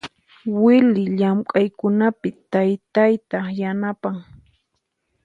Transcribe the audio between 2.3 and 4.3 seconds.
taytayta yanapan.